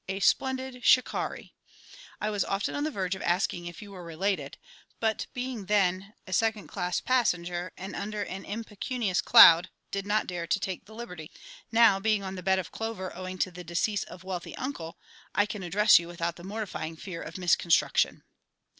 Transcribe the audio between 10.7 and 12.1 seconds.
the liberty. Now,